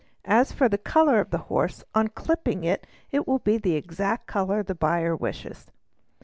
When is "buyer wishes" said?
4.73-5.67